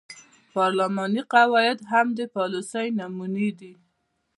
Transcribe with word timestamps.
پارلماني 0.53 1.21
قواعد 1.33 1.79
هم 1.91 2.07
د 2.17 2.19
پالیسۍ 2.35 2.87
نمونې 2.99 3.49
دي. 3.59 3.73